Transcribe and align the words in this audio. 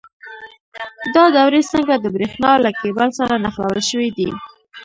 دا 1.15 1.25
دورې 1.35 1.61
څنګه 1.71 1.95
د 1.99 2.05
برېښنا 2.15 2.51
له 2.65 2.69
کیبل 2.79 3.09
سره 3.19 3.33
نښلول 3.43 3.81
شوي 3.89 4.09
دي؟ 4.17 4.29